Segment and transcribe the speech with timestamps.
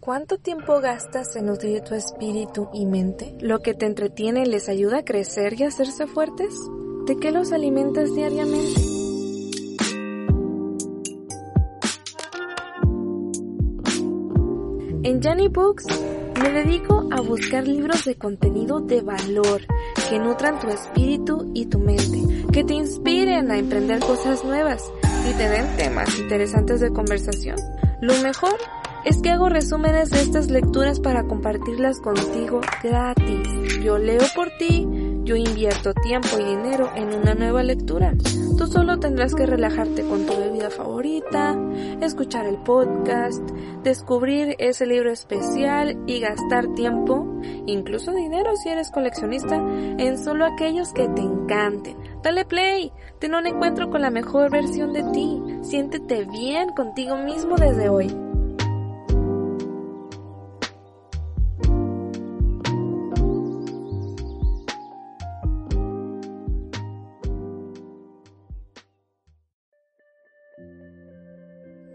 [0.00, 3.36] ¿Cuánto tiempo gastas en nutrir tu espíritu y mente?
[3.38, 6.54] ¿Lo que te entretiene les ayuda a crecer y hacerse fuertes?
[7.04, 8.80] ¿De qué los alimentas diariamente?
[15.02, 15.84] En Janny Books
[16.42, 19.60] me dedico a buscar libros de contenido de valor
[20.08, 24.82] que nutran tu espíritu y tu mente, que te inspiren a emprender cosas nuevas
[25.28, 27.56] y te den temas interesantes de conversación.
[28.00, 28.56] Lo mejor
[29.04, 33.48] es que hago resúmenes de estas lecturas para compartirlas contigo gratis.
[33.82, 34.86] Yo leo por ti,
[35.24, 38.14] yo invierto tiempo y dinero en una nueva lectura.
[38.58, 41.56] Tú solo tendrás que relajarte con tu bebida favorita,
[42.02, 43.42] escuchar el podcast,
[43.82, 50.92] descubrir ese libro especial y gastar tiempo, incluso dinero si eres coleccionista, en solo aquellos
[50.92, 51.96] que te encanten.
[52.22, 57.56] Dale play, ten un encuentro con la mejor versión de ti, siéntete bien contigo mismo
[57.56, 58.29] desde hoy.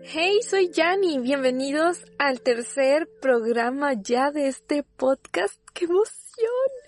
[0.08, 1.18] Hey, soy Yanni.
[1.18, 5.60] Bienvenidos al tercer programa ya de este podcast.
[5.74, 6.25] ¡Qué emoción!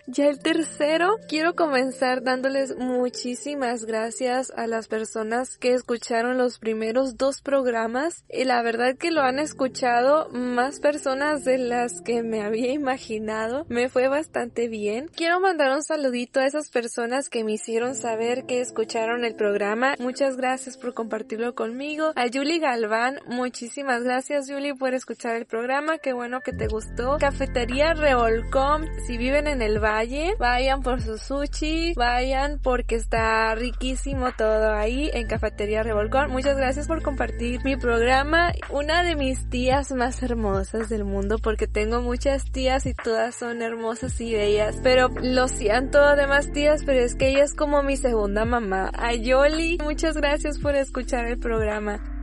[0.09, 7.17] Ya el tercero, quiero comenzar dándoles muchísimas gracias a las personas que escucharon los primeros
[7.17, 12.41] dos programas y la verdad que lo han escuchado más personas de las que me
[12.41, 13.65] había imaginado.
[13.67, 15.09] Me fue bastante bien.
[15.13, 19.95] Quiero mandar un saludito a esas personas que me hicieron saber que escucharon el programa.
[19.99, 22.13] Muchas gracias por compartirlo conmigo.
[22.15, 25.97] A Julie Galván, muchísimas gracias Julie por escuchar el programa.
[25.97, 27.17] Qué bueno que te gustó.
[27.19, 29.96] Cafetería Revolcom, si viven en el bar
[30.39, 36.31] vayan por su sushi, vayan porque está riquísimo todo ahí en Cafetería Revolcón.
[36.31, 38.51] Muchas gracias por compartir mi programa.
[38.69, 43.61] Una de mis tías más hermosas del mundo porque tengo muchas tías y todas son
[43.61, 44.77] hermosas y bellas.
[44.83, 48.91] Pero lo siento demás tías, pero es que ella es como mi segunda mamá.
[48.97, 52.16] Ayoli, muchas gracias por escuchar el programa.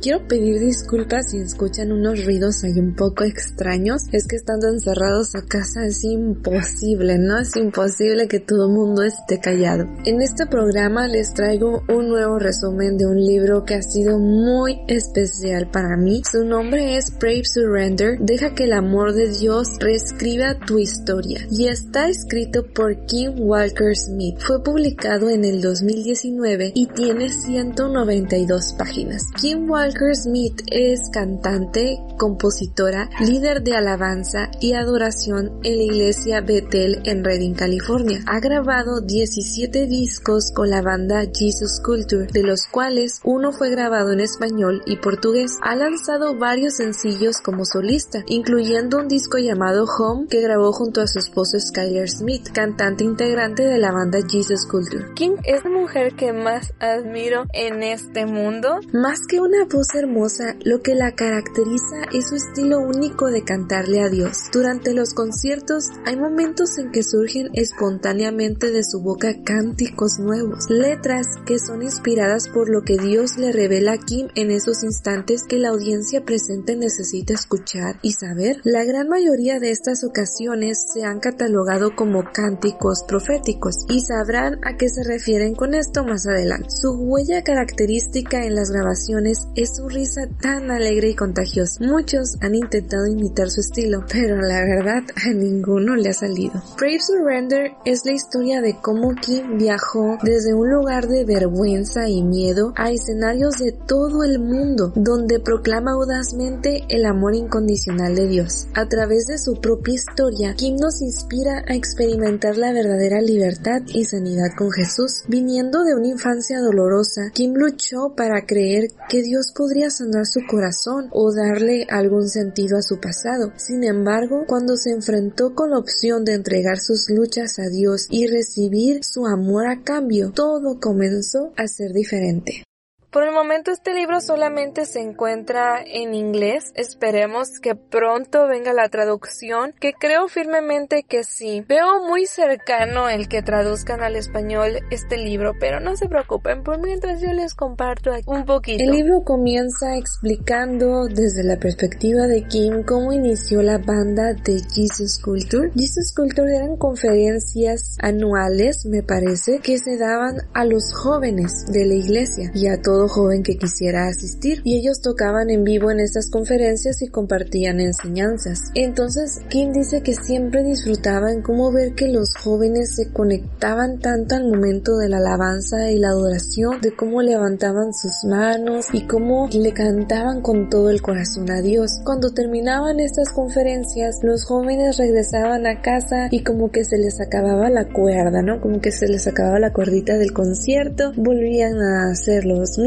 [0.00, 4.02] Quiero pedir disculpas si escuchan unos ruidos ahí un poco extraños.
[4.12, 7.38] Es que estando encerrados a casa es imposible, ¿no?
[7.38, 9.86] Es imposible que todo el mundo esté callado.
[10.04, 14.78] En este programa les traigo un nuevo resumen de un libro que ha sido muy
[14.86, 16.22] especial para mí.
[16.30, 18.18] Su nombre es Brave Surrender.
[18.20, 21.40] Deja que el amor de Dios reescriba tu historia.
[21.50, 24.38] Y está escrito por Kim Walker Smith.
[24.40, 29.22] Fue publicado en el 2019 y tiene 192 páginas.
[29.40, 36.40] Kim Walker Walker Smith es cantante, compositora, líder de alabanza y adoración en la iglesia
[36.40, 38.18] Bethel en Redding, California.
[38.26, 44.12] Ha grabado 17 discos con la banda Jesus Culture, de los cuales uno fue grabado
[44.12, 45.52] en español y portugués.
[45.62, 51.06] Ha lanzado varios sencillos como solista, incluyendo un disco llamado Home que grabó junto a
[51.06, 55.12] su esposo Skyler Smith, cantante integrante de la banda Jesus Culture.
[55.14, 58.80] ¿Quién es la mujer que más admiro en este mundo?
[58.92, 64.00] Más que una voz hermosa, lo que la caracteriza es su estilo único de cantarle
[64.00, 64.44] a Dios.
[64.50, 71.26] Durante los conciertos hay momentos en que surgen espontáneamente de su boca cánticos nuevos, letras
[71.44, 75.58] que son inspiradas por lo que Dios le revela a Kim en esos instantes que
[75.58, 78.62] la audiencia presente necesita escuchar y saber.
[78.64, 84.78] La gran mayoría de estas ocasiones se han catalogado como cánticos proféticos y sabrán a
[84.78, 86.70] qué se refieren con esto más adelante.
[86.70, 91.84] Su huella característica en las grabaciones es su risa tan alegre y contagiosa.
[91.84, 96.62] Muchos han intentado imitar su estilo, pero la verdad a ninguno le ha salido.
[96.76, 102.22] Brave Surrender es la historia de cómo Kim viajó desde un lugar de vergüenza y
[102.22, 108.68] miedo a escenarios de todo el mundo, donde proclama audazmente el amor incondicional de Dios.
[108.74, 114.04] A través de su propia historia, Kim nos inspira a experimentar la verdadera libertad y
[114.04, 115.24] sanidad con Jesús.
[115.28, 121.08] Viniendo de una infancia dolorosa, Kim luchó para creer que Dios podría sanar su corazón
[121.12, 123.52] o darle algún sentido a su pasado.
[123.56, 128.26] Sin embargo, cuando se enfrentó con la opción de entregar sus luchas a Dios y
[128.26, 132.64] recibir su amor a cambio, todo comenzó a ser diferente.
[133.10, 136.72] Por el momento este libro solamente se encuentra en inglés.
[136.74, 141.64] Esperemos que pronto venga la traducción, que creo firmemente que sí.
[141.66, 146.80] Veo muy cercano el que traduzcan al español este libro, pero no se preocupen, por
[146.80, 148.82] mientras yo les comparto un poquito.
[148.82, 155.18] El libro comienza explicando desde la perspectiva de Kim cómo inició la banda de Jesus
[155.22, 155.70] Culture.
[155.74, 161.94] Jesus Culture eran conferencias anuales, me parece, que se daban a los jóvenes de la
[161.94, 166.00] iglesia y a todos todo joven que quisiera asistir y ellos tocaban en vivo en
[166.00, 168.70] estas conferencias y compartían enseñanzas.
[168.74, 174.48] Entonces Kim dice que siempre disfrutaban cómo ver que los jóvenes se conectaban tanto al
[174.48, 179.74] momento de la alabanza y la adoración, de cómo levantaban sus manos y cómo le
[179.74, 182.00] cantaban con todo el corazón a Dios.
[182.02, 187.68] Cuando terminaban estas conferencias, los jóvenes regresaban a casa y como que se les acababa
[187.68, 188.58] la cuerda, ¿no?
[188.62, 192.78] Como que se les acababa la cuerdita del concierto, volvían a hacer los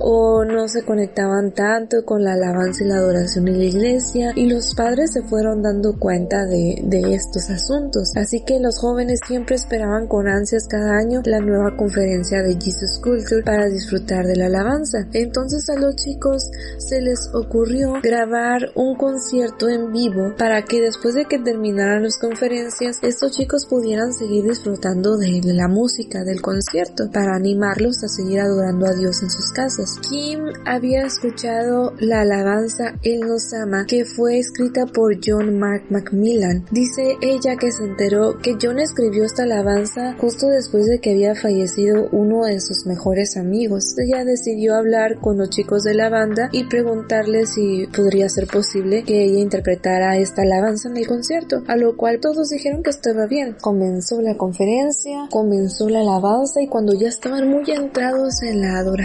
[0.00, 4.48] o no se conectaban tanto con la alabanza y la adoración en la iglesia y
[4.48, 8.12] los padres se fueron dando cuenta de estos asuntos.
[8.16, 13.00] Así que los jóvenes siempre esperaban con ansias cada año la nueva conferencia de Jesus
[13.02, 15.06] Culture para disfrutar de la alabanza.
[15.12, 21.14] Entonces a los chicos se les ocurrió grabar un concierto en vivo para que después
[21.14, 27.10] de que terminaran las conferencias estos chicos pudieran seguir disfrutando de la música del concierto
[27.12, 29.98] para animarlos a seguir adorando a Dios en sus casas.
[30.10, 36.66] Kim había escuchado la alabanza Él nos ama que fue escrita por John Mark Macmillan.
[36.70, 41.34] Dice ella que se enteró que John escribió esta alabanza justo después de que había
[41.34, 43.94] fallecido uno de sus mejores amigos.
[43.96, 49.04] Ella decidió hablar con los chicos de la banda y preguntarle si podría ser posible
[49.04, 53.26] que ella interpretara esta alabanza en el concierto, a lo cual todos dijeron que estaba
[53.26, 53.56] bien.
[53.62, 58.97] Comenzó la conferencia, comenzó la alabanza y cuando ya estaban muy entrados en la adoración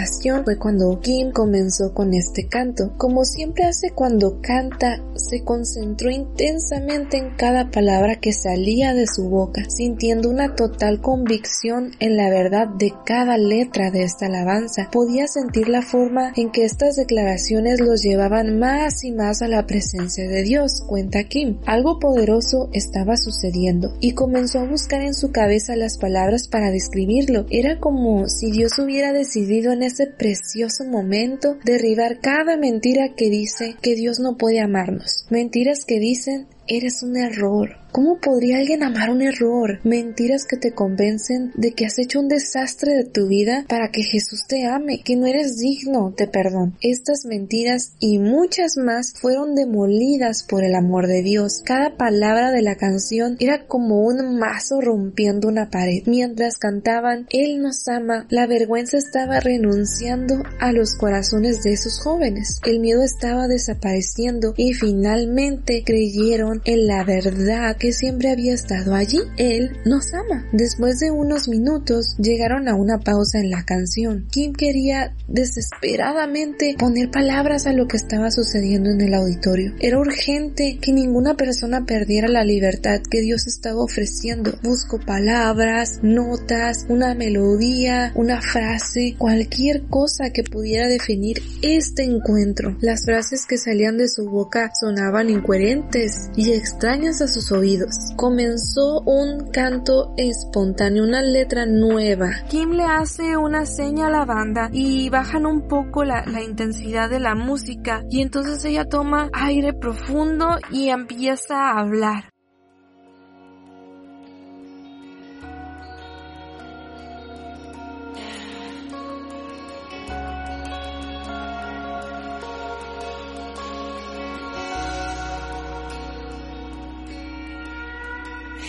[0.44, 2.94] fue cuando Kim comenzó con este canto.
[2.98, 9.30] Como siempre hace cuando canta, se concentró intensamente en cada palabra que salía de su
[9.30, 14.90] boca, sintiendo una total convicción en la verdad de cada letra de esta alabanza.
[14.92, 19.68] Podía sentir la forma en que estas declaraciones los llevaban más y más a la
[19.68, 21.60] presencia de Dios, cuenta Kim.
[21.66, 27.46] Algo poderoso estaba sucediendo y comenzó a buscar en su cabeza las palabras para describirlo.
[27.50, 33.76] Era como si Dios hubiera decidido en ese precioso momento derribar cada mentira que dice
[33.82, 35.26] que Dios no puede amarnos.
[35.30, 39.80] Mentiras que dicen eres un error, ¿Cómo podría alguien amar un error?
[39.84, 44.02] Mentiras que te convencen de que has hecho un desastre de tu vida para que
[44.02, 46.76] Jesús te ame, que no eres digno de perdón.
[46.82, 51.62] Estas mentiras y muchas más fueron demolidas por el amor de Dios.
[51.64, 56.02] Cada palabra de la canción era como un mazo rompiendo una pared.
[56.08, 62.60] Mientras cantaban Él nos ama, la vergüenza estaba renunciando a los corazones de esos jóvenes.
[62.66, 69.20] El miedo estaba desapareciendo y finalmente creyeron en la verdad que siempre había estado allí.
[69.38, 70.46] Él nos ama.
[70.52, 74.28] Después de unos minutos llegaron a una pausa en la canción.
[74.32, 79.74] Kim quería desesperadamente poner palabras a lo que estaba sucediendo en el auditorio.
[79.80, 84.54] Era urgente que ninguna persona perdiera la libertad que Dios estaba ofreciendo.
[84.64, 92.78] Busco palabras, notas, una melodía, una frase, cualquier cosa que pudiera definir este encuentro.
[92.82, 99.50] Las frases que salían de su boca sonaban incoherentes extrañas a sus oídos Comenzó un
[99.52, 102.32] canto espontáneo, una letra nueva.
[102.50, 107.10] Kim le hace una seña a la banda y bajan un poco la, la intensidad
[107.10, 112.33] de la música y entonces ella toma aire profundo y empieza a hablar.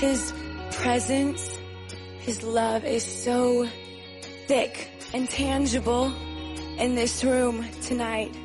[0.05, 0.35] His
[0.73, 1.59] presence,
[2.19, 3.67] His love is so
[4.47, 6.13] thick and tangible
[6.77, 8.37] in this room tonight.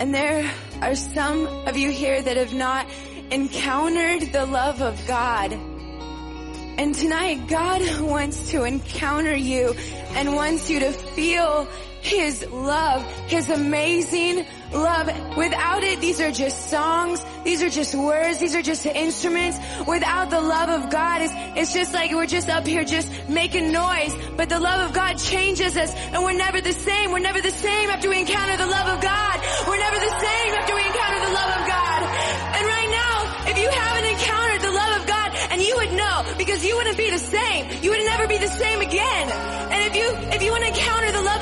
[0.00, 0.50] And there
[0.82, 2.88] are some of you here that have not
[3.30, 5.52] encountered the love of God.
[5.52, 9.72] And tonight God wants to encounter you
[10.16, 11.68] and wants you to feel
[12.06, 15.36] His love, His amazing love.
[15.36, 17.20] Without it, these are just songs.
[17.42, 18.38] These are just words.
[18.38, 19.58] These are just instruments.
[19.86, 23.72] Without the love of God, it's, it's just like we're just up here just making
[23.72, 24.14] noise.
[24.36, 27.10] But the love of God changes us and we're never the same.
[27.10, 29.40] We're never the same after we encounter the love of God.
[29.66, 32.00] We're never the same after we encounter the love of God.
[32.54, 33.16] And right now,
[33.50, 35.16] if you haven't encountered the love of God,
[35.50, 37.82] and you would know because you wouldn't be the same.
[37.82, 39.30] You would never be the same again.
[39.72, 41.35] And if you, if you want to encounter the love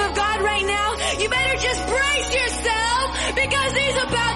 [0.75, 0.89] now,
[1.21, 4.34] you better just brace yourself because he's about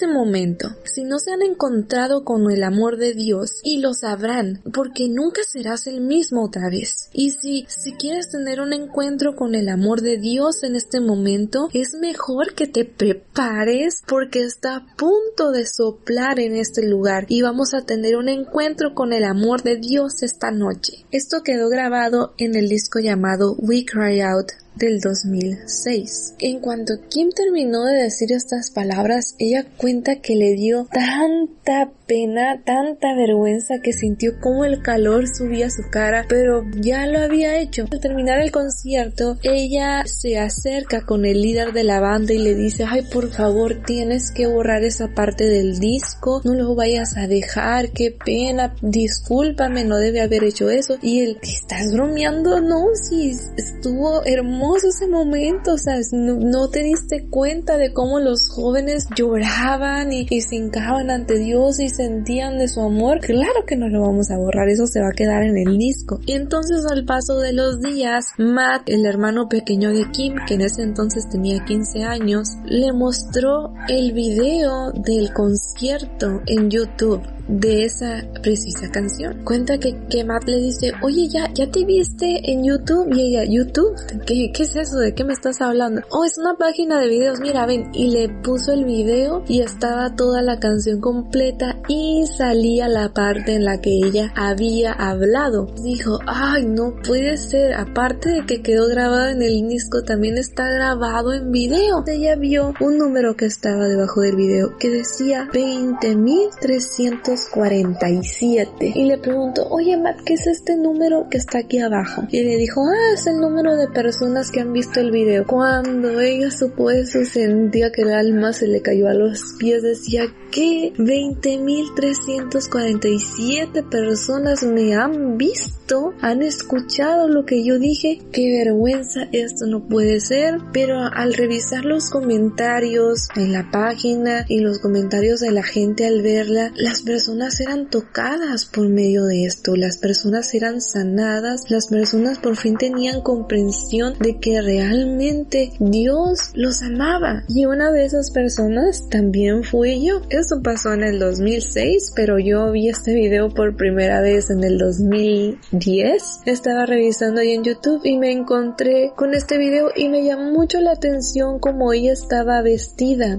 [0.00, 4.62] este momento, si no se han encontrado con el amor de Dios, y lo sabrán,
[4.72, 7.10] porque nunca serás el mismo otra vez.
[7.12, 11.68] Y si, si quieres tener un encuentro con el amor de Dios en este momento,
[11.74, 17.42] es mejor que te prepares porque está a punto de soplar en este lugar y
[17.42, 21.04] vamos a tener un encuentro con el amor de Dios esta noche.
[21.10, 26.34] Esto quedó grabado en el disco llamado We Cry Out del 2006.
[26.38, 32.60] En cuanto Kim terminó de decir estas palabras, ella cuenta que le dio tanta pena,
[32.64, 37.60] tanta vergüenza que sintió como el calor subía a su cara, pero ya lo había
[37.60, 37.84] hecho.
[37.88, 42.56] Al terminar el concierto, ella se acerca con el líder de la banda y le
[42.56, 47.28] dice, ay por favor tienes que borrar esa parte del disco, no lo vayas a
[47.28, 50.96] dejar, qué pena, discúlpame, no debe haber hecho eso.
[51.02, 52.60] Y él, ¿estás bromeando?
[52.60, 58.48] No, si estuvo hermoso ese momento, o sea, no, te diste cuenta de cómo los
[58.48, 63.20] jóvenes lloraban y, y se hincaban ante Dios y sentían de su amor.
[63.20, 66.18] Claro que no lo vamos a borrar, eso se va a quedar en el disco.
[66.24, 70.62] Y entonces al paso de los días, Matt, el hermano pequeño de Kim, que en
[70.62, 78.24] ese entonces tenía 15 años, le mostró el video del concierto en YouTube de esa
[78.42, 79.44] precisa canción.
[79.44, 83.44] Cuenta que, que Matt le dice, oye, ya, ya te viste en YouTube y ella,
[83.44, 83.94] YouTube,
[84.26, 84.98] ¿Qué, ¿qué es eso?
[84.98, 86.02] ¿De qué me estás hablando?
[86.10, 90.14] Oh, es una página de videos, mira, ven, y le puso el video y estaba
[90.14, 95.66] toda la canción completa y salía la parte en la que ella había hablado.
[95.82, 100.68] Dijo, ay, no puede ser, aparte de que quedó grabado en el disco, también está
[100.70, 102.04] grabado en video.
[102.06, 109.18] Ella vio un número que estaba debajo del video que decía 20.300 47 y le
[109.18, 112.22] pregunto, oye Matt, ¿qué es este número que está aquí abajo?
[112.30, 115.46] Y le dijo, ah, es el número de personas que han visto el video.
[115.46, 120.24] Cuando ella supo eso, sentía que el alma se le cayó a los pies, decía
[120.50, 129.66] que 20.347 personas me han visto, han escuchado lo que yo dije, qué vergüenza, esto
[129.66, 135.52] no puede ser, pero al revisar los comentarios en la página y los comentarios de
[135.52, 140.54] la gente al verla, las personas personas eran tocadas por medio de esto, las personas
[140.54, 147.44] eran sanadas, las personas por fin tenían comprensión de que realmente Dios los amaba.
[147.46, 150.22] Y una de esas personas también fui yo.
[150.30, 154.78] Esto pasó en el 2006, pero yo vi este video por primera vez en el
[154.78, 156.40] 2010.
[156.46, 160.80] Estaba revisando ahí en YouTube y me encontré con este video y me llamó mucho
[160.80, 163.38] la atención como ella estaba vestida.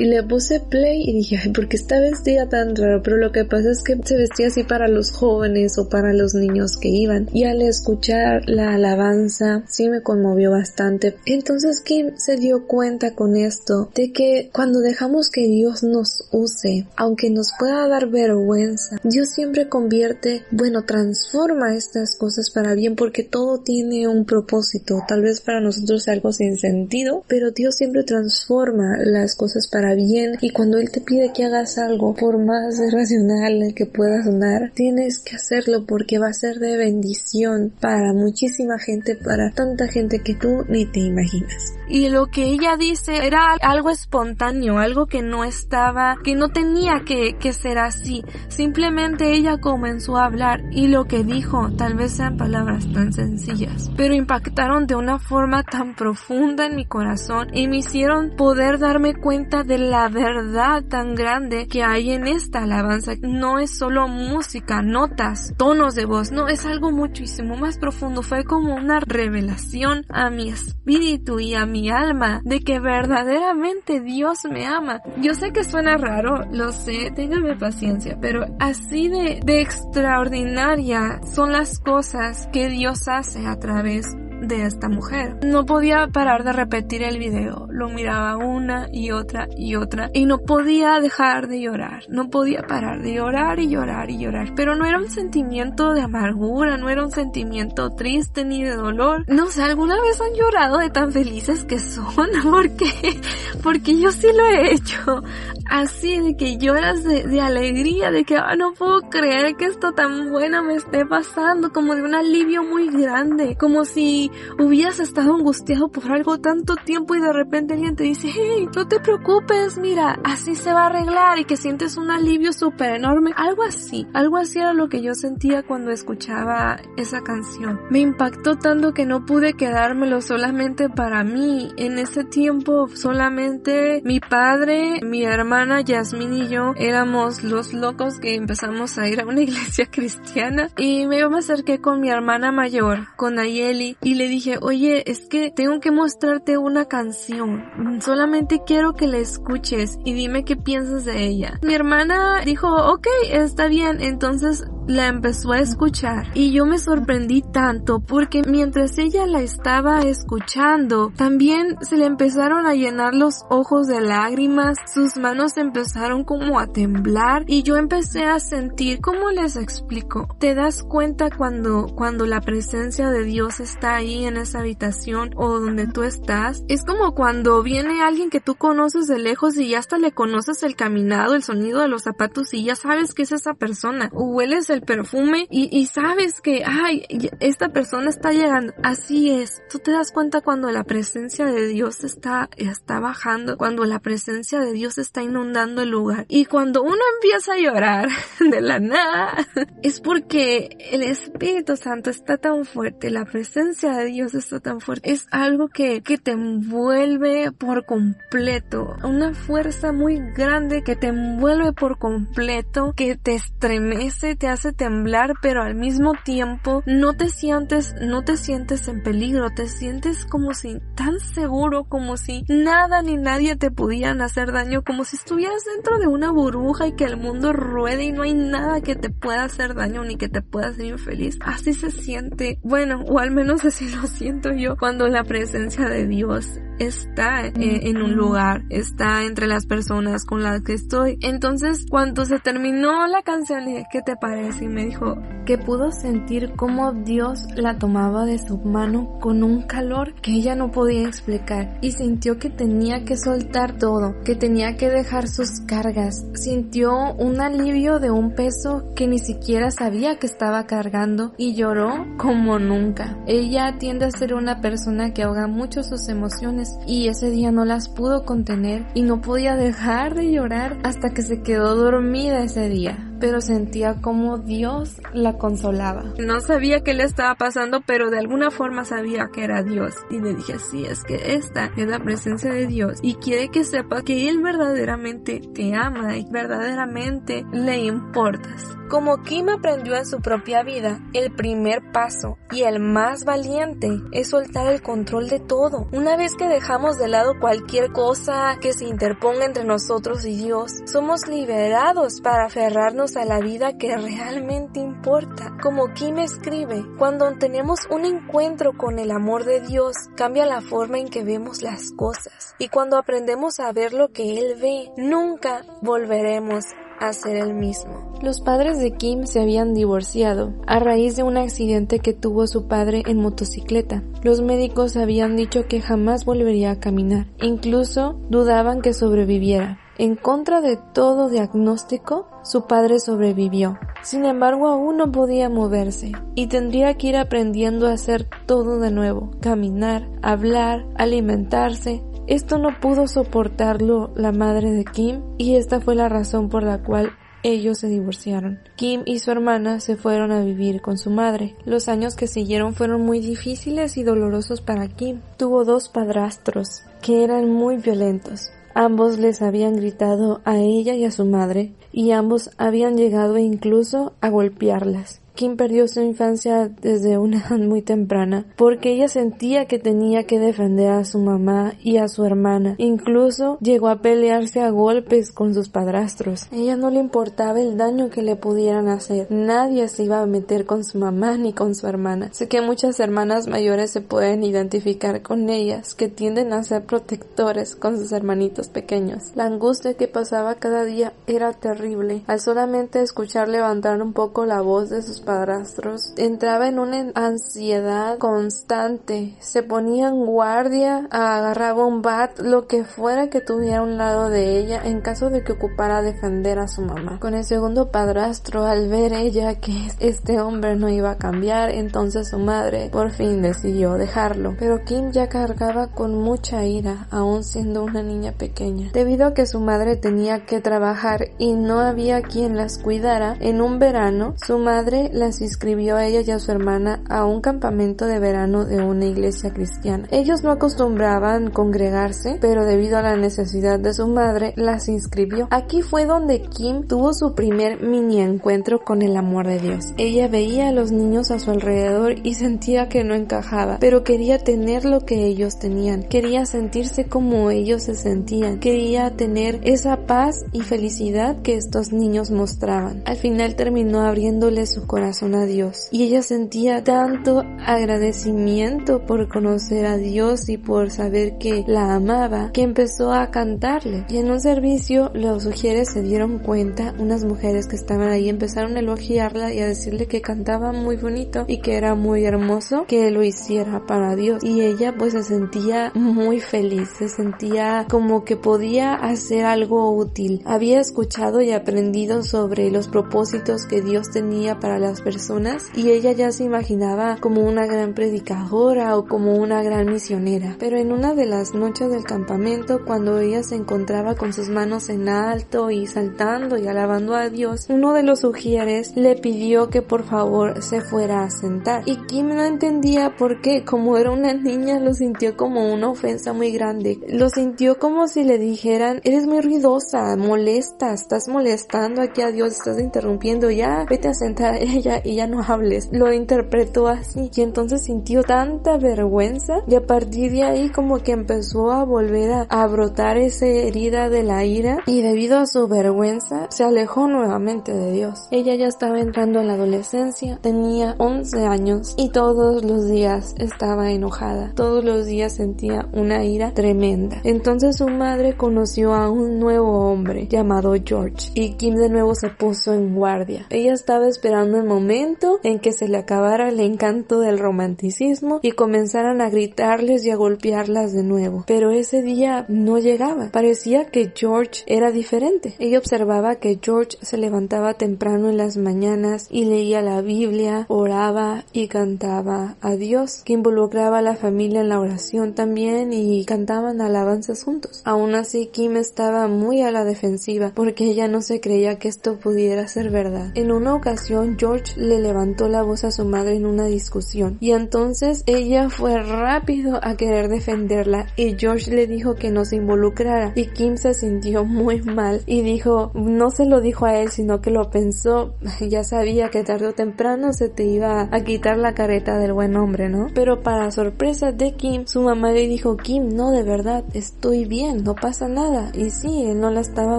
[0.00, 3.00] Y le puse play y dije, ay, ¿por qué está vestida tan raro?
[3.04, 6.34] Pero lo que pasa es que se vestía así para los jóvenes o para los
[6.34, 7.28] niños que iban.
[7.32, 11.16] Y al escuchar la alabanza, sí me conmovió bastante.
[11.26, 16.86] Entonces Kim se dio cuenta con esto de que cuando dejamos que Dios nos use,
[16.96, 23.22] aunque nos pueda dar vergüenza, Dios siempre convierte, bueno, transforma estas cosas para bien porque
[23.22, 25.02] todo tiene un propósito.
[25.06, 30.36] Tal vez para nosotros algo sin sentido, pero Dios siempre transforma las cosas para bien
[30.40, 32.78] y cuando Él te pide que hagas algo, por más
[33.10, 38.78] racional que pueda sonar, tienes que hacerlo porque va a ser de bendición para muchísima
[38.78, 41.74] gente, para tanta gente que tú ni te imaginas.
[41.88, 47.02] Y lo que ella dice era algo espontáneo, algo que no estaba, que no tenía
[47.04, 48.22] que, que ser así.
[48.48, 53.90] Simplemente ella comenzó a hablar y lo que dijo tal vez sean palabras tan sencillas,
[53.96, 59.14] pero impactaron de una forma tan profunda en mi corazón y me hicieron poder darme
[59.14, 64.82] cuenta de la verdad tan grande que hay en esta alabanza no es solo música,
[64.82, 68.22] notas, tonos de voz, no, es algo muchísimo más profundo.
[68.22, 74.44] Fue como una revelación a mi espíritu y a mi alma de que verdaderamente Dios
[74.50, 75.00] me ama.
[75.20, 81.52] Yo sé que suena raro, lo sé, téngame paciencia, pero así de, de extraordinaria son
[81.52, 84.06] las cosas que Dios hace a través
[84.40, 85.38] de esta mujer.
[85.44, 90.24] No podía parar de repetir el video, lo miraba una y otra y otra y
[90.24, 94.74] no podía dejar de llorar, no podía parar de llorar y llorar y llorar, pero
[94.74, 99.24] no era un sentimiento de amargura, no era un sentimiento triste ni de dolor.
[99.28, 102.28] No sé, ¿alguna vez han llorado de tan felices que son?
[102.50, 103.20] Porque,
[103.62, 105.22] porque yo sí lo he hecho.
[105.66, 110.30] Así de que lloras de, alegría, de que ah, no puedo creer que esto tan
[110.30, 115.88] bueno me esté pasando, como de un alivio muy grande, como si hubieras estado angustiado
[115.88, 120.18] por algo tanto tiempo y de repente alguien te dice, hey, no te preocupes, mira,
[120.24, 123.32] así se va a arreglar y que sientes un alivio súper enorme.
[123.36, 127.80] Algo así, algo así era lo que yo sentía cuando escuchaba esa canción.
[127.90, 131.72] Me impactó tanto que no pude quedármelo solamente para mí.
[131.76, 138.34] En ese tiempo solamente mi padre, mi hermana Yasmin y yo éramos los locos que
[138.34, 143.38] empezamos a ir a una iglesia cristiana y me acerqué con mi hermana mayor, con
[143.38, 148.02] Ayeli, y le dije, oye, es que tengo que mostrarte una canción.
[148.02, 151.58] Solamente quiero que la escuches y dime qué piensas de ella.
[151.62, 154.02] Mi hermana dijo, ok, está bien.
[154.02, 160.00] Entonces la empezó a escuchar y yo me sorprendí tanto porque mientras ella la estaba
[160.00, 166.58] escuchando, también se le empezaron a llenar los ojos de lágrimas, sus manos empezaron como
[166.58, 170.28] a temblar y yo empecé a sentir, ¿cómo les explico?
[170.38, 175.60] Te das cuenta cuando, cuando la presencia de Dios está ahí en esa habitación o
[175.60, 176.64] donde tú estás.
[176.68, 180.62] Es como cuando viene alguien que tú conoces de lejos y ya hasta le conoces
[180.62, 184.10] el caminado, el sonido de los zapatos y ya sabes que es esa persona.
[184.12, 187.04] O hueles el perfume y, sabes que, ay,
[187.40, 188.72] esta persona está llegando.
[188.82, 189.62] Así es.
[189.70, 194.60] Tú te das cuenta cuando la presencia de Dios está, está bajando, cuando la presencia
[194.60, 196.26] de Dios está inundando el lugar.
[196.28, 198.08] Y cuando uno empieza a llorar
[198.40, 199.46] de la nada,
[199.82, 205.12] es porque el Espíritu Santo está tan fuerte, la presencia de Dios está tan fuerte.
[205.12, 208.96] Es algo que, que te envuelve por completo.
[209.04, 215.34] Una fuerza muy grande que te envuelve por completo, que te estremece, te hace temblar,
[215.40, 220.54] pero al mismo tiempo no te sientes, no te sientes en peligro, te sientes como
[220.54, 225.64] si tan seguro, como si nada ni nadie te pudieran hacer daño, como si estuvieras
[225.74, 229.10] dentro de una burbuja y que el mundo ruede y no hay nada que te
[229.10, 231.38] pueda hacer daño ni que te pueda hacer infeliz.
[231.40, 236.06] Así se siente, bueno, o al menos así lo siento yo cuando la presencia de
[236.06, 241.18] Dios está en, en un lugar, está entre las personas con las que estoy.
[241.20, 244.49] Entonces, cuando se terminó la canción, dije, ¿qué te parece?
[244.60, 249.62] Y me dijo que pudo sentir cómo Dios la tomaba de su mano con un
[249.62, 254.76] calor que ella no podía explicar y sintió que tenía que soltar todo, que tenía
[254.76, 256.24] que dejar sus cargas.
[256.34, 262.06] Sintió un alivio de un peso que ni siquiera sabía que estaba cargando y lloró
[262.16, 263.18] como nunca.
[263.26, 267.64] Ella tiende a ser una persona que ahoga mucho sus emociones y ese día no
[267.64, 272.68] las pudo contener y no podía dejar de llorar hasta que se quedó dormida ese
[272.68, 276.14] día pero sentía como Dios la consolaba.
[276.18, 279.94] No sabía qué le estaba pasando, pero de alguna forma sabía que era Dios.
[280.10, 283.64] Y le dije, sí, es que esta es la presencia de Dios y quiere que
[283.64, 288.79] sepa que Él verdaderamente te ama y verdaderamente le importas.
[288.90, 294.30] Como Kim aprendió en su propia vida, el primer paso y el más valiente es
[294.30, 295.86] soltar el control de todo.
[295.92, 300.72] Una vez que dejamos de lado cualquier cosa que se interponga entre nosotros y Dios,
[300.86, 305.56] somos liberados para aferrarnos a la vida que realmente importa.
[305.62, 310.98] Como Kim escribe, cuando tenemos un encuentro con el amor de Dios, cambia la forma
[310.98, 312.56] en que vemos las cosas.
[312.58, 316.64] Y cuando aprendemos a ver lo que Él ve, nunca volveremos
[317.00, 318.12] hacer el mismo.
[318.22, 322.68] Los padres de Kim se habían divorciado a raíz de un accidente que tuvo su
[322.68, 324.02] padre en motocicleta.
[324.22, 327.26] Los médicos habían dicho que jamás volvería a caminar.
[327.40, 329.78] Incluso dudaban que sobreviviera.
[330.00, 333.78] En contra de todo diagnóstico, su padre sobrevivió.
[334.02, 338.90] Sin embargo, aún no podía moverse y tendría que ir aprendiendo a hacer todo de
[338.90, 339.30] nuevo.
[339.42, 346.08] Caminar, hablar, alimentarse, esto no pudo soportarlo la madre de Kim y esta fue la
[346.08, 347.10] razón por la cual
[347.42, 348.60] ellos se divorciaron.
[348.76, 351.56] Kim y su hermana se fueron a vivir con su madre.
[351.64, 355.22] Los años que siguieron fueron muy difíciles y dolorosos para Kim.
[355.38, 358.52] Tuvo dos padrastros que eran muy violentos.
[358.74, 364.12] Ambos les habían gritado a ella y a su madre, y ambos habían llegado incluso
[364.20, 365.19] a golpearlas.
[365.40, 370.38] Kim perdió su infancia desde una edad muy temprana porque ella sentía que tenía que
[370.38, 372.74] defender a su mamá y a su hermana.
[372.76, 376.46] Incluso llegó a pelearse a golpes con sus padrastros.
[376.52, 379.28] ella no le importaba el daño que le pudieran hacer.
[379.30, 382.28] Nadie se iba a meter con su mamá ni con su hermana.
[382.34, 387.76] Sé que muchas hermanas mayores se pueden identificar con ellas, que tienden a ser protectores
[387.76, 389.32] con sus hermanitos pequeños.
[389.36, 392.24] La angustia que pasaba cada día era terrible.
[392.26, 398.18] Al solamente escuchar levantar un poco la voz de sus padrastros, entraba en una ansiedad
[398.18, 403.96] constante, se ponía en guardia, agarraba un bat, lo que fuera que tuviera a un
[403.96, 407.20] lado de ella en caso de que ocupara defender a su mamá.
[407.20, 412.30] Con el segundo padrastro, al ver ella que este hombre no iba a cambiar, entonces
[412.30, 414.56] su madre por fin decidió dejarlo.
[414.58, 418.90] Pero Kim ya cargaba con mucha ira, aún siendo una niña pequeña.
[418.92, 423.60] Debido a que su madre tenía que trabajar y no había quien las cuidara, en
[423.60, 428.06] un verano su madre las inscribió a ella y a su hermana a un campamento
[428.06, 430.08] de verano de una iglesia cristiana.
[430.10, 435.46] Ellos no acostumbraban congregarse, pero debido a la necesidad de su madre, las inscribió.
[435.50, 439.84] Aquí fue donde Kim tuvo su primer mini encuentro con el amor de Dios.
[439.98, 444.38] Ella veía a los niños a su alrededor y sentía que no encajaba, pero quería
[444.38, 450.44] tener lo que ellos tenían, quería sentirse como ellos se sentían, quería tener esa paz
[450.52, 453.02] y felicidad que estos niños mostraban.
[453.04, 455.88] Al final terminó abriéndole su corazón a Dios.
[455.90, 462.50] Y ella sentía tanto agradecimiento por conocer a Dios y por saber que la amaba
[462.52, 464.04] que empezó a cantarle.
[464.08, 468.76] Y en un servicio los sugieres se dieron cuenta unas mujeres que estaban ahí empezaron
[468.76, 473.10] a elogiarla y a decirle que cantaba muy bonito y que era muy hermoso que
[473.10, 474.42] lo hiciera para Dios.
[474.44, 480.42] Y ella pues se sentía muy feliz se sentía como que podía hacer algo útil.
[480.44, 486.12] Había escuchado y aprendido sobre los propósitos que Dios tenía para las personas y ella
[486.12, 490.56] ya se imaginaba como una gran predicadora o como una gran misionera.
[490.58, 494.88] Pero en una de las noches del campamento, cuando ella se encontraba con sus manos
[494.88, 499.80] en alto y saltando y alabando a Dios, uno de los sugieres le pidió que
[499.80, 501.82] por favor se fuera a sentar.
[501.86, 506.32] Y Kim no entendía por qué, como era una niña, lo sintió como una ofensa
[506.32, 506.98] muy grande.
[507.08, 512.52] Lo sintió como si le dijeran, eres muy ruidosa, molesta, estás molestando aquí a Dios,
[512.52, 515.88] estás interrumpiendo, ya vete a sentar ella y ya no hables.
[515.92, 521.12] Lo interpretó así y entonces sintió tanta vergüenza y a partir de ahí como que
[521.12, 526.46] empezó a volver a, brotar esa herida de la ira y debido a su vergüenza
[526.50, 528.28] se alejó nuevamente de Dios.
[528.30, 533.90] Ella ya estaba entrando en la adolescencia, tenía 11 años y todos los días estaba
[533.90, 537.20] enojada, todos los días sentía una ira tremenda.
[537.24, 542.28] Entonces su madre conoció a un nuevo hombre llamado George y Kim de nuevo se
[542.28, 543.46] puso en guardia.
[543.50, 548.52] Ella estaba esperando el momento en que se le acabara el encanto del romanticismo y
[548.52, 551.42] comenzaran a gritarles y a golpearlas de nuevo.
[551.48, 553.30] Pero ese día no llegaba.
[553.32, 555.56] Parecía que George era diferente.
[555.58, 561.44] Ella observaba que George se levantaba temprano en las mañanas y leía la Biblia, oraba
[561.52, 566.80] y cantaba a Dios, que involucraba a la familia en la oración también y cantaban
[566.80, 567.82] alabanzas juntos.
[567.84, 572.20] Aún así, Kim estaba muy a la defensiva porque ella no se creía que esto
[572.20, 573.32] pudiera ser verdad.
[573.34, 577.52] En una ocasión, George le levantó la voz a su madre en una discusión y
[577.52, 583.32] entonces ella fue rápido a querer defenderla y George le dijo que no se involucrara
[583.36, 587.40] y Kim se sintió muy mal y dijo, no se lo dijo a él sino
[587.40, 591.72] que lo pensó, ya sabía que tarde o temprano se te iba a quitar la
[591.72, 593.06] careta del buen hombre, ¿no?
[593.14, 597.82] Pero para sorpresa de Kim, su mamá le dijo, Kim, no, de verdad, estoy bien,
[597.84, 598.70] no pasa nada.
[598.74, 599.98] Y sí, él no la estaba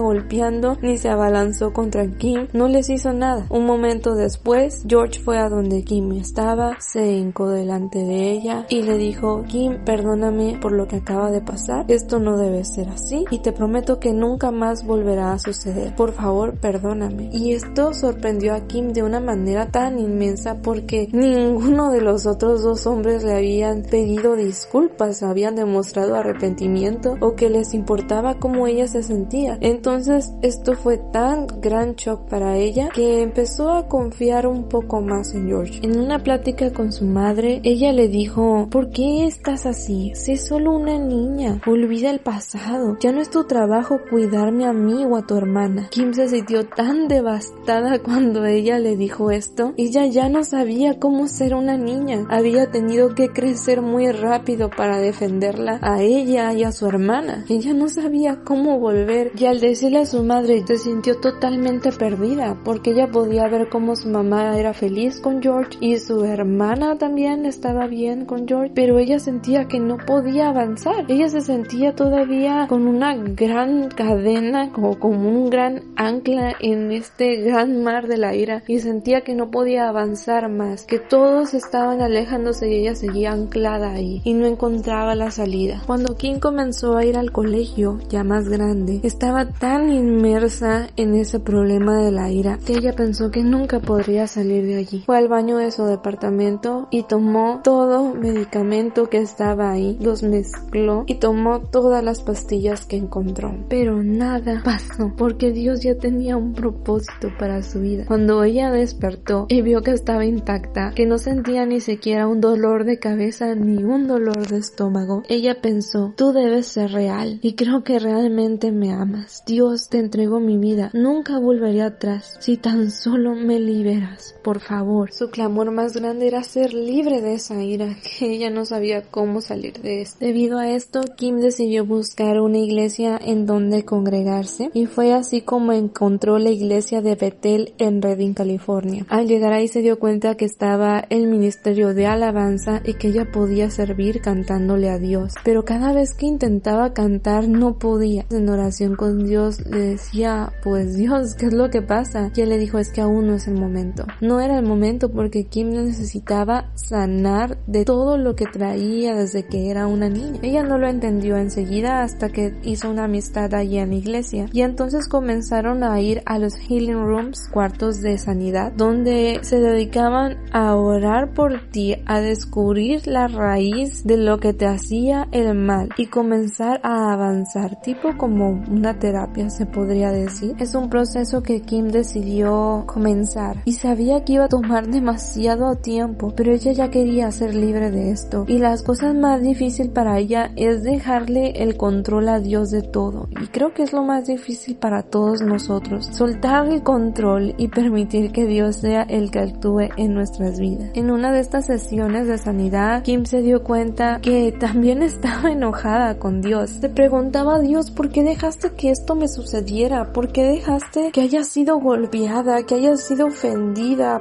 [0.00, 3.46] golpeando ni se abalanzó contra Kim, no les hizo nada.
[3.50, 4.51] Un momento después,
[4.86, 9.82] George fue a donde Kim estaba, se hincó delante de ella y le dijo, Kim,
[9.82, 13.98] perdóname por lo que acaba de pasar, esto no debe ser así y te prometo
[13.98, 15.96] que nunca más volverá a suceder.
[15.96, 17.30] Por favor, perdóname.
[17.32, 22.62] Y esto sorprendió a Kim de una manera tan inmensa porque ninguno de los otros
[22.62, 28.86] dos hombres le habían pedido disculpas, habían demostrado arrepentimiento o que les importaba cómo ella
[28.86, 29.56] se sentía.
[29.62, 35.34] Entonces esto fue tan gran shock para ella que empezó a confiar un poco más
[35.34, 35.80] en George.
[35.82, 40.12] En una plática con su madre, ella le dijo, ¿por qué estás así?
[40.14, 45.04] Sé solo una niña, olvida el pasado, ya no es tu trabajo cuidarme a mí
[45.04, 45.88] o a tu hermana.
[45.90, 49.74] Kim se sintió tan devastada cuando ella le dijo esto.
[49.76, 54.98] Ella ya no sabía cómo ser una niña, había tenido que crecer muy rápido para
[54.98, 57.44] defenderla a ella y a su hermana.
[57.48, 62.56] Ella no sabía cómo volver y al decirle a su madre se sintió totalmente perdida
[62.64, 67.44] porque ella podía ver cómo su mamá era feliz con George y su hermana también
[67.44, 71.04] estaba bien con George, pero ella sentía que no podía avanzar.
[71.08, 77.42] Ella se sentía todavía con una gran cadena, como, como un gran ancla en este
[77.42, 82.00] gran mar de la ira y sentía que no podía avanzar más, que todos estaban
[82.00, 85.82] alejándose y ella seguía anclada ahí y no encontraba la salida.
[85.86, 91.38] Cuando Kim comenzó a ir al colegio, ya más grande, estaba tan inmersa en ese
[91.38, 95.02] problema de la ira que ella pensó que nunca podría quería salir de allí.
[95.06, 101.04] Fue al baño de su departamento y tomó todo medicamento que estaba ahí, los mezcló
[101.06, 103.54] y tomó todas las pastillas que encontró.
[103.70, 108.04] Pero nada pasó porque Dios ya tenía un propósito para su vida.
[108.06, 112.84] Cuando ella despertó y vio que estaba intacta, que no sentía ni siquiera un dolor
[112.84, 117.82] de cabeza ni un dolor de estómago, ella pensó, tú debes ser real y creo
[117.82, 119.42] que realmente me amas.
[119.46, 124.01] Dios te entregó mi vida, nunca volveré atrás si tan solo me liberas,
[124.42, 125.12] por favor.
[125.12, 129.40] Su clamor más grande era ser libre de esa ira, que ella no sabía cómo
[129.40, 130.24] salir de esto.
[130.24, 135.72] Debido a esto, Kim decidió buscar una iglesia en donde congregarse y fue así como
[135.72, 139.06] encontró la iglesia de Bethel en Redding, California.
[139.08, 143.30] Al llegar ahí se dio cuenta que estaba el ministerio de alabanza y que ella
[143.32, 145.34] podía servir cantándole a Dios.
[145.44, 148.26] Pero cada vez que intentaba cantar no podía.
[148.30, 152.30] En oración con Dios le decía, pues Dios, ¿qué es lo que pasa?
[152.34, 153.91] Y él le dijo, es que aún no es el momento.
[154.20, 159.70] No era el momento porque Kim necesitaba sanar de todo lo que traía desde que
[159.70, 160.40] era una niña.
[160.42, 164.62] Ella no lo entendió enseguida hasta que hizo una amistad allí en la iglesia y
[164.62, 170.74] entonces comenzaron a ir a los healing rooms, cuartos de sanidad, donde se dedicaban a
[170.74, 176.06] orar por ti, a descubrir la raíz de lo que te hacía el mal y
[176.06, 180.54] comenzar a avanzar, tipo como una terapia se podría decir.
[180.58, 186.32] Es un proceso que Kim decidió comenzar y sabía que iba a tomar demasiado tiempo,
[186.36, 190.52] pero ella ya quería ser libre de esto y las cosas más difíciles para ella
[190.54, 194.76] es dejarle el control a Dios de todo y creo que es lo más difícil
[194.76, 200.14] para todos nosotros, soltar el control y permitir que Dios sea el que actúe en
[200.14, 200.92] nuestras vidas.
[200.94, 206.20] En una de estas sesiones de sanidad, Kim se dio cuenta que también estaba enojada
[206.20, 206.70] con Dios.
[206.70, 210.12] Se preguntaba a Dios, ¿por qué dejaste que esto me sucediera?
[210.12, 213.71] ¿Por qué dejaste que haya sido golpeada, que haya sido ofendida?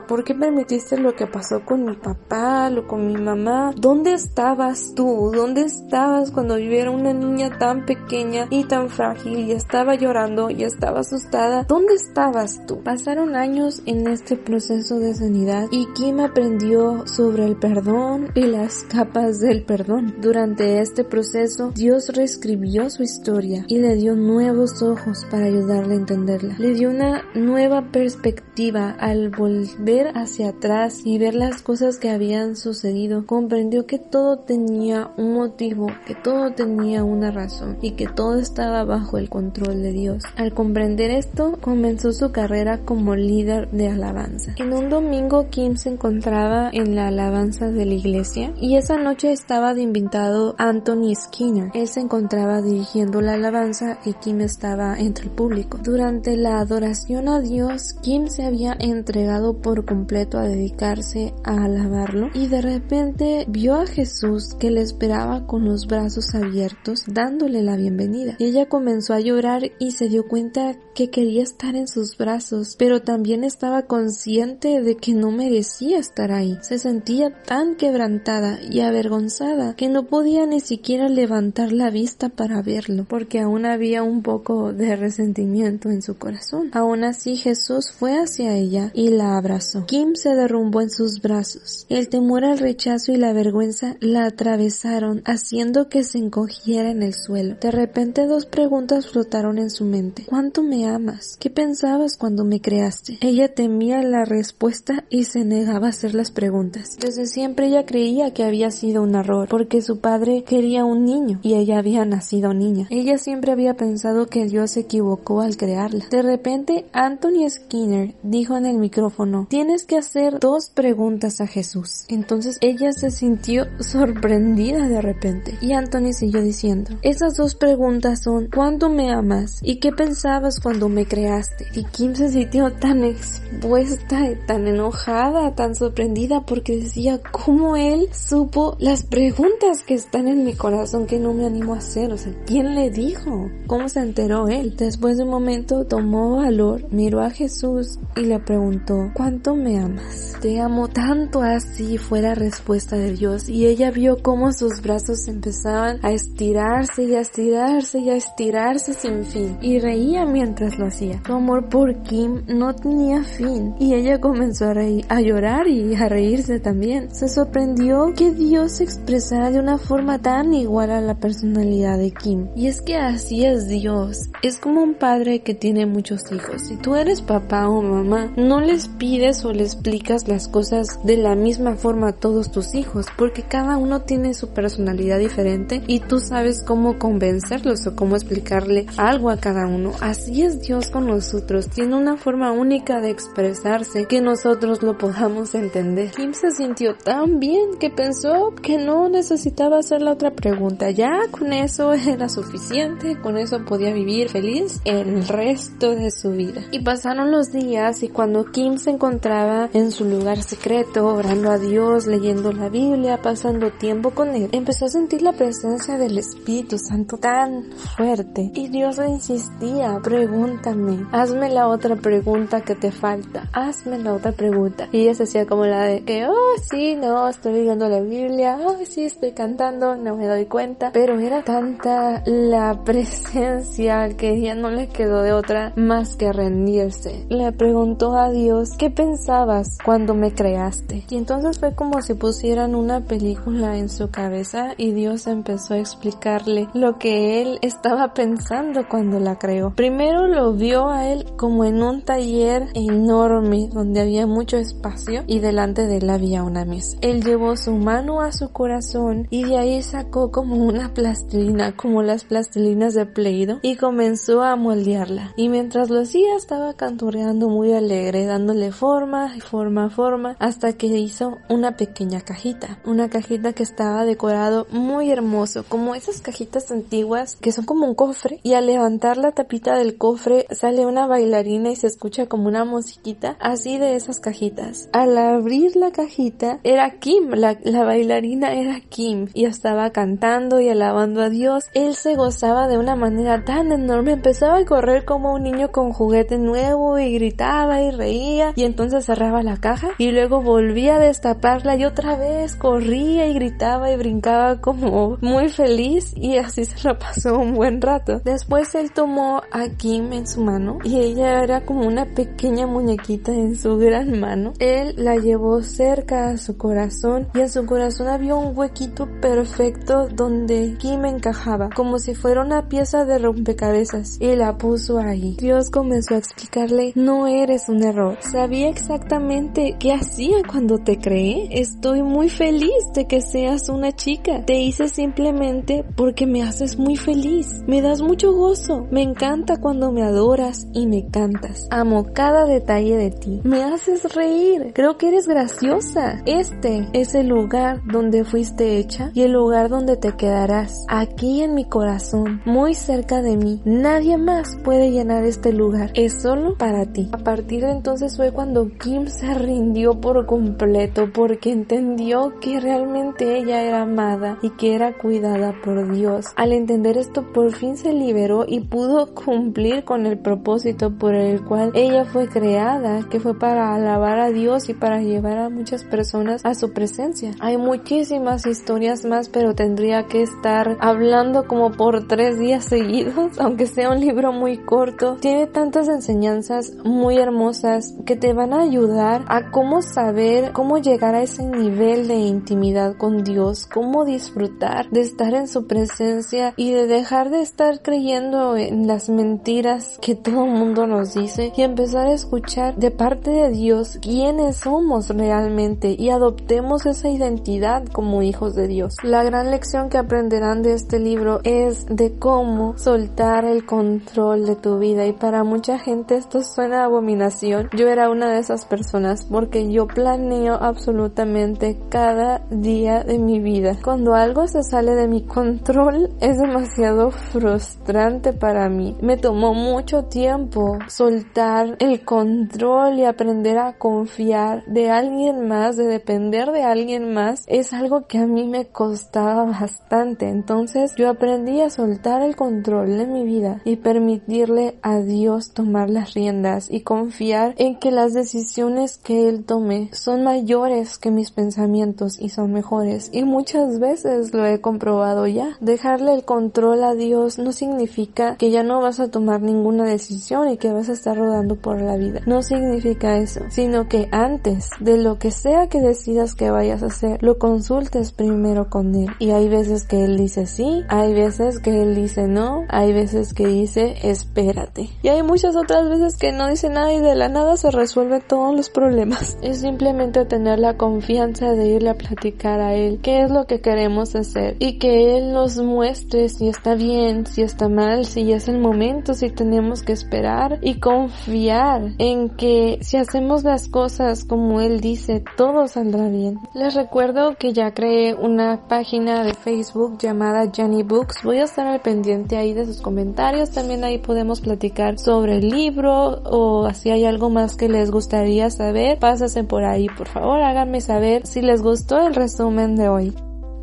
[0.07, 3.73] ¿Por qué permitiste lo que pasó con mi papá, lo con mi mamá?
[3.75, 5.31] ¿Dónde estabas tú?
[5.33, 10.49] ¿Dónde estabas cuando yo era una niña tan pequeña y tan frágil y estaba llorando
[10.49, 11.65] y estaba asustada?
[11.67, 12.81] ¿Dónde estabas tú?
[12.81, 18.83] Pasaron años en este proceso de sanidad y Kim aprendió sobre el perdón y las
[18.83, 20.15] capas del perdón.
[20.21, 25.97] Durante este proceso, Dios reescribió su historia y le dio nuevos ojos para ayudarle a
[25.97, 26.55] entenderla.
[26.57, 32.55] Le dio una nueva perspectiva al volver hacia atrás y ver las cosas que habían
[32.55, 33.25] sucedido.
[33.25, 38.83] Comprendió que todo tenía un motivo, que todo tenía una razón y que todo estaba
[38.83, 40.23] bajo el control de Dios.
[40.35, 44.53] Al comprender esto, comenzó su carrera como líder de alabanza.
[44.57, 49.31] En un domingo, Kim se encontraba en la alabanza de la iglesia y esa noche
[49.31, 51.71] estaba de invitado Anthony Skinner.
[51.73, 55.79] Él se encontraba dirigiendo la alabanza y Kim estaba entre el público.
[55.81, 59.30] Durante la adoración a Dios, Kim se había entregado
[59.61, 65.47] por completo a dedicarse a alabarlo y de repente vio a Jesús que le esperaba
[65.47, 68.35] con los brazos abiertos dándole la bienvenida.
[68.39, 73.01] Ella comenzó a llorar y se dio cuenta que quería estar en sus brazos, pero
[73.01, 76.57] también estaba consciente de que no merecía estar ahí.
[76.61, 82.61] Se sentía tan quebrantada y avergonzada que no podía ni siquiera levantar la vista para
[82.61, 86.69] verlo, porque aún había un poco de resentimiento en su corazón.
[86.73, 89.85] Aún así Jesús fue hacia ella y la abrazó.
[89.85, 91.85] Kim se derrumbó en sus brazos.
[91.89, 97.13] El temor al rechazo y la vergüenza la atravesaron, haciendo que se encogiera en el
[97.13, 97.55] suelo.
[97.61, 100.25] De repente dos preguntas flotaron en su mente.
[100.27, 101.37] ¿Cuánto me amas?
[101.39, 103.17] ¿Qué pensabas cuando me creaste?
[103.21, 106.97] Ella temía la respuesta y se negaba a hacer las preguntas.
[106.99, 111.39] Desde siempre ella creía que había sido un error, porque su padre quería un niño
[111.43, 112.87] y ella había nacido niña.
[112.89, 116.05] Ella siempre había pensado que Dios se equivocó al crearla.
[116.09, 119.10] De repente, Anthony Skinner dijo en el micrófono,
[119.47, 122.05] tienes que hacer dos preguntas a Jesús.
[122.07, 128.49] Entonces ella se sintió sorprendida de repente y Anthony siguió diciendo, esas dos preguntas son,
[128.53, 129.59] ¿cuánto me amas?
[129.63, 131.67] ¿Y qué pensabas cuando me creaste?
[131.73, 138.75] Y Kim se sintió tan expuesta, tan enojada, tan sorprendida porque decía, ¿cómo él supo
[138.79, 142.11] las preguntas que están en mi corazón que no me animo a hacer?
[142.11, 143.49] O sea, ¿quién le dijo?
[143.67, 144.75] ¿Cómo se enteró él?
[144.77, 150.35] Después de un momento tomó valor, miró a Jesús y le preguntó, ¿cuánto me amas?
[150.41, 155.27] Te amo tanto así fue la respuesta de Dios y ella vio cómo sus brazos
[155.27, 160.87] empezaban a estirarse y a estirarse y a estirarse sin fin y reía mientras lo
[160.87, 161.21] hacía.
[161.25, 165.95] Su amor por Kim no tenía fin y ella comenzó a, reír, a llorar y
[165.95, 167.13] a reírse también.
[167.13, 172.11] Se sorprendió que Dios se expresara de una forma tan igual a la personalidad de
[172.11, 172.47] Kim.
[172.55, 174.29] Y es que así es Dios.
[174.41, 176.61] Es como un padre que tiene muchos hijos.
[176.63, 180.99] Si tú eres papá o mamá, no les les pides o les explicas las cosas
[181.03, 185.83] de la misma forma a todos tus hijos, porque cada uno tiene su personalidad diferente
[185.85, 189.91] y tú sabes cómo convencerlos o cómo explicarle algo a cada uno.
[190.01, 195.53] Así es Dios con nosotros, tiene una forma única de expresarse que nosotros lo podamos
[195.53, 196.09] entender.
[196.11, 201.19] Kim se sintió tan bien que pensó que no necesitaba hacer la otra pregunta, ya
[201.29, 206.63] con eso era suficiente, con eso podía vivir feliz el resto de su vida.
[206.71, 211.57] Y pasaron los días y cuando Kim se encontraba en su lugar secreto, orando a
[211.57, 216.77] Dios, leyendo la Biblia, pasando tiempo con él, empezó a sentir la presencia del Espíritu
[216.77, 218.51] Santo tan fuerte.
[218.53, 224.31] Y Dios le insistía, pregúntame, hazme la otra pregunta que te falta, hazme la otra
[224.31, 224.87] pregunta.
[224.91, 228.57] Y ella se hacía como la de que, oh sí, no, estoy leyendo la Biblia,
[228.63, 230.91] oh sí, estoy cantando, no me doy cuenta.
[230.93, 237.25] Pero era tanta la presencia que ella no le quedó de otra más que rendirse.
[237.29, 241.03] Le preguntó a Dios, ¿qué pensabas cuando me creaste?
[241.09, 245.79] Y entonces fue como si pusieran una película en su cabeza y Dios empezó a
[245.79, 249.73] explicarle lo que él estaba pensando cuando la creó.
[249.75, 255.39] Primero lo vio a él como en un taller enorme donde había mucho espacio y
[255.39, 256.97] delante de él había una mesa.
[257.01, 262.03] Él llevó su mano a su corazón y de ahí sacó como una plastilina, como
[262.03, 265.33] las plastilinas de Pleido y comenzó a moldearla.
[265.35, 271.37] Y mientras lo hacía estaba canturreando muy alegre, dándole forma, forma, forma, hasta que hizo
[271.49, 272.79] una pequeña cajita.
[272.85, 277.95] Una cajita que estaba decorado muy hermoso, como esas cajitas antiguas que son como un
[277.95, 278.39] cofre.
[278.43, 282.65] Y al levantar la tapita del cofre sale una bailarina y se escucha como una
[282.65, 284.89] musiquita, así de esas cajitas.
[284.91, 290.67] Al abrir la cajita era Kim, la, la bailarina era Kim y estaba cantando y
[290.67, 291.69] alabando a Dios.
[291.73, 295.93] Él se gozaba de una manera tan enorme, empezaba a correr como un niño con
[295.93, 300.99] juguete nuevo y gritaba y reía y entonces cerraba la caja y luego volvía a
[300.99, 306.87] destaparla y otra vez corría y gritaba y brincaba como muy feliz y así se
[306.87, 308.21] lo pasó un buen rato.
[308.23, 313.31] Después él tomó a Kim en su mano y ella era como una pequeña muñequita
[313.31, 314.53] en su gran mano.
[314.59, 320.07] Él la llevó cerca a su corazón y en su corazón había un huequito perfecto
[320.07, 325.35] donde Kim encajaba como si fuera una pieza de rompecabezas y la puso ahí.
[325.39, 328.17] Dios comenzó a explicarle no eres un error.
[328.31, 331.49] Sabía exactamente qué hacía cuando te creé.
[331.59, 334.45] Estoy muy feliz de que seas una chica.
[334.45, 337.61] Te hice simplemente porque me haces muy feliz.
[337.67, 338.87] Me das mucho gozo.
[338.89, 341.67] Me encanta cuando me adoras y me cantas.
[341.71, 343.41] Amo cada detalle de ti.
[343.43, 344.71] Me haces reír.
[344.73, 346.21] Creo que eres graciosa.
[346.25, 350.85] Este es el lugar donde fuiste hecha y el lugar donde te quedarás.
[350.87, 353.61] Aquí en mi corazón, muy cerca de mí.
[353.65, 355.91] Nadie más puede llenar este lugar.
[355.95, 357.09] Es solo para ti.
[357.11, 363.39] A partir de entonces fue cuando Kim se rindió por completo porque entendió que realmente
[363.39, 366.27] ella era amada y que era cuidada por Dios.
[366.35, 371.43] Al entender esto por fin se liberó y pudo cumplir con el propósito por el
[371.43, 375.83] cual ella fue creada, que fue para alabar a Dios y para llevar a muchas
[375.83, 377.31] personas a su presencia.
[377.39, 383.65] Hay muchísimas historias más, pero tendría que estar hablando como por tres días seguidos, aunque
[383.65, 385.17] sea un libro muy corto.
[385.19, 391.15] Tiene tantas enseñanzas muy hermosas que te van a ayudar a cómo saber cómo llegar
[391.15, 396.71] a ese nivel de intimidad con Dios, cómo disfrutar de estar en su presencia y
[396.71, 401.61] de dejar de estar creyendo en las mentiras que todo el mundo nos dice y
[401.61, 408.21] empezar a escuchar de parte de Dios quiénes somos realmente y adoptemos esa identidad como
[408.21, 408.95] hijos de Dios.
[409.03, 414.55] La gran lección que aprenderán de este libro es de cómo soltar el control de
[414.55, 417.69] tu vida y para mucha gente esto suena a abominación.
[417.75, 423.77] Yo era una de esas personas porque yo planeo absolutamente cada día de mi vida.
[423.83, 428.95] Cuando algo se sale de mi control es demasiado frustrante para mí.
[429.01, 435.85] Me tomó mucho tiempo soltar el control y aprender a confiar de alguien más, de
[435.85, 437.43] depender de alguien más.
[437.47, 440.29] Es algo que a mí me costaba bastante.
[440.29, 445.89] Entonces yo aprendí a soltar el control de mi vida y permitirle a Dios tomar
[445.89, 451.31] las riendas y confiar en que las decisiones que Él tome son mayores que mis
[451.31, 453.09] pensamientos y son mejores.
[453.11, 455.57] Y muchas veces lo he comprobado ya.
[455.59, 460.49] Dejarle el control a Dios no significa que ya no vas a tomar ninguna decisión
[460.49, 462.21] y que vas a estar rodando por la vida.
[462.27, 466.87] No significa eso, sino que antes de lo que sea que decidas que vayas a
[466.87, 469.09] hacer, lo consultes primero con Él.
[469.17, 473.33] Y hay veces que Él dice sí, hay veces que Él dice no, hay veces
[473.33, 474.89] que dice espérate.
[475.01, 478.19] Y hay muchas otras veces que no dice nada y de la nada se resuelve
[478.19, 479.37] todos los problemas.
[479.51, 483.59] Es simplemente tener la confianza de irle a platicar a Él qué es lo que
[483.59, 488.47] queremos hacer y que Él nos muestre si está bien, si está mal, si es
[488.47, 494.61] el momento, si tenemos que esperar y confiar en que si hacemos las cosas como
[494.61, 496.39] Él dice, todo saldrá bien.
[496.53, 501.23] Les recuerdo que ya creé una página de Facebook llamada Jenny Books.
[501.23, 503.51] Voy a estar al pendiente ahí de sus comentarios.
[503.51, 507.91] También ahí podemos platicar sobre el libro o si hay algo más que que les
[507.91, 512.89] gustaría saber, pásense por ahí, por favor, háganme saber si les gustó el resumen de
[512.89, 513.13] hoy.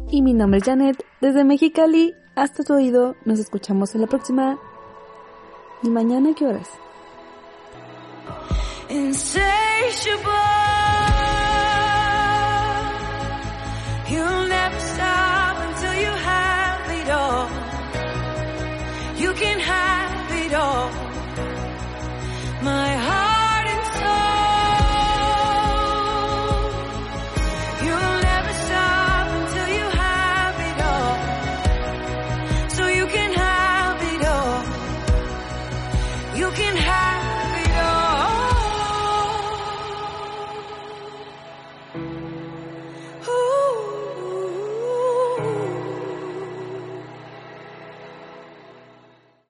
[0.09, 4.57] Y mi nombre es Janet, desde Mexicali, hasta tu oído, nos escuchamos en la próxima.
[5.83, 6.69] ¿Y mañana qué horas?
[19.19, 20.91] You can have it all.
[22.63, 22.98] My